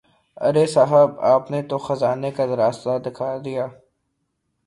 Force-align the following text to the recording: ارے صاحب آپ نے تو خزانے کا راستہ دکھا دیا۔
ارے 0.37 0.65
صاحب 0.65 1.09
آپ 1.33 1.51
نے 1.51 1.61
تو 1.69 1.77
خزانے 1.77 2.31
کا 2.31 2.45
راستہ 2.57 2.97
دکھا 3.05 3.29
دیا۔ 3.45 3.67